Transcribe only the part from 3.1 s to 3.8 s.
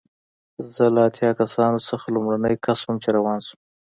روان شوم.